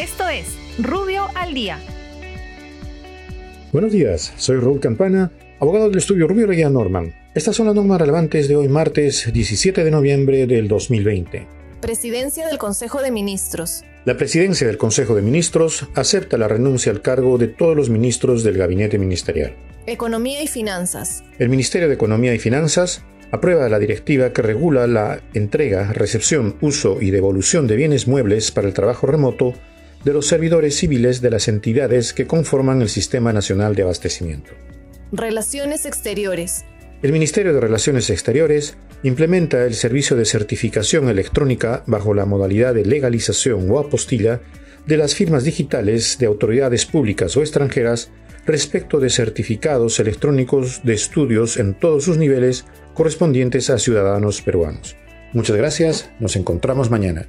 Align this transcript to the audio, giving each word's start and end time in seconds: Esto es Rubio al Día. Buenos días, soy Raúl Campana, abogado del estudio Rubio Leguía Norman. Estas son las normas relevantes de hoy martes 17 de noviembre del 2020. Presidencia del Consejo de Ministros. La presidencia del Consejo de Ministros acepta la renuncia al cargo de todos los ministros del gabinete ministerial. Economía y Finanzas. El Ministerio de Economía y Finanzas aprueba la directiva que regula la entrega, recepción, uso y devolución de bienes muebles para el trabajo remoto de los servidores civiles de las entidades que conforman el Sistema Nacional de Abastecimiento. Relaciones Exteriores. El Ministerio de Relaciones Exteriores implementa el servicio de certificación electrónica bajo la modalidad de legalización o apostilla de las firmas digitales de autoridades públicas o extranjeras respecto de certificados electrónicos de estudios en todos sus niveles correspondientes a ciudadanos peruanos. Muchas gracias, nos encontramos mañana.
Esto 0.00 0.26
es 0.30 0.56
Rubio 0.78 1.26
al 1.34 1.52
Día. 1.52 1.78
Buenos 3.70 3.92
días, 3.92 4.32
soy 4.38 4.56
Raúl 4.56 4.80
Campana, 4.80 5.30
abogado 5.58 5.90
del 5.90 5.98
estudio 5.98 6.26
Rubio 6.26 6.46
Leguía 6.46 6.70
Norman. 6.70 7.14
Estas 7.34 7.54
son 7.54 7.66
las 7.66 7.74
normas 7.74 8.00
relevantes 8.00 8.48
de 8.48 8.56
hoy 8.56 8.66
martes 8.66 9.30
17 9.30 9.84
de 9.84 9.90
noviembre 9.90 10.46
del 10.46 10.68
2020. 10.68 11.46
Presidencia 11.82 12.46
del 12.46 12.56
Consejo 12.56 13.02
de 13.02 13.10
Ministros. 13.10 13.84
La 14.06 14.16
presidencia 14.16 14.66
del 14.66 14.78
Consejo 14.78 15.14
de 15.14 15.20
Ministros 15.20 15.86
acepta 15.94 16.38
la 16.38 16.48
renuncia 16.48 16.90
al 16.90 17.02
cargo 17.02 17.36
de 17.36 17.48
todos 17.48 17.76
los 17.76 17.90
ministros 17.90 18.42
del 18.42 18.56
gabinete 18.56 18.98
ministerial. 18.98 19.54
Economía 19.84 20.42
y 20.42 20.46
Finanzas. 20.46 21.24
El 21.38 21.50
Ministerio 21.50 21.88
de 21.88 21.94
Economía 21.94 22.32
y 22.32 22.38
Finanzas 22.38 23.04
aprueba 23.32 23.68
la 23.68 23.78
directiva 23.78 24.32
que 24.32 24.40
regula 24.40 24.86
la 24.86 25.20
entrega, 25.34 25.92
recepción, 25.92 26.56
uso 26.62 27.02
y 27.02 27.10
devolución 27.10 27.66
de 27.66 27.76
bienes 27.76 28.08
muebles 28.08 28.50
para 28.50 28.66
el 28.66 28.72
trabajo 28.72 29.06
remoto 29.06 29.52
de 30.04 30.12
los 30.12 30.26
servidores 30.26 30.76
civiles 30.76 31.20
de 31.20 31.30
las 31.30 31.48
entidades 31.48 32.12
que 32.12 32.26
conforman 32.26 32.82
el 32.82 32.88
Sistema 32.88 33.32
Nacional 33.32 33.74
de 33.74 33.82
Abastecimiento. 33.82 34.50
Relaciones 35.12 35.86
Exteriores. 35.86 36.64
El 37.02 37.12
Ministerio 37.12 37.54
de 37.54 37.60
Relaciones 37.60 38.10
Exteriores 38.10 38.76
implementa 39.02 39.64
el 39.64 39.74
servicio 39.74 40.16
de 40.16 40.24
certificación 40.24 41.08
electrónica 41.08 41.82
bajo 41.86 42.14
la 42.14 42.26
modalidad 42.26 42.74
de 42.74 42.84
legalización 42.84 43.70
o 43.70 43.78
apostilla 43.78 44.40
de 44.86 44.96
las 44.96 45.14
firmas 45.14 45.44
digitales 45.44 46.18
de 46.18 46.26
autoridades 46.26 46.86
públicas 46.86 47.36
o 47.36 47.40
extranjeras 47.40 48.10
respecto 48.46 49.00
de 49.00 49.10
certificados 49.10 50.00
electrónicos 50.00 50.80
de 50.82 50.94
estudios 50.94 51.56
en 51.56 51.74
todos 51.74 52.04
sus 52.04 52.16
niveles 52.16 52.64
correspondientes 52.94 53.70
a 53.70 53.78
ciudadanos 53.78 54.42
peruanos. 54.42 54.96
Muchas 55.32 55.56
gracias, 55.56 56.10
nos 56.18 56.36
encontramos 56.36 56.90
mañana. 56.90 57.28